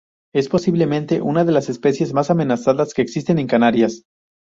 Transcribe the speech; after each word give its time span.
Es 0.33 0.49
posiblemente 0.49 1.21
una 1.21 1.45
de 1.45 1.51
las 1.51 1.69
especies 1.69 2.11
más 2.11 2.31
amenazadas 2.31 2.95
que 2.95 3.03
existen 3.03 3.37
en 3.37 3.45
Canarias. 3.45 4.03